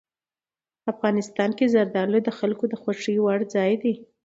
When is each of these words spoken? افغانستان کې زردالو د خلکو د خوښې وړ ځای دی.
افغانستان 0.91 1.49
کې 1.57 1.71
زردالو 1.73 2.19
د 2.23 2.29
خلکو 2.39 2.63
د 2.69 2.73
خوښې 2.81 3.15
وړ 3.25 3.39
ځای 3.55 3.73
دی. 3.83 3.93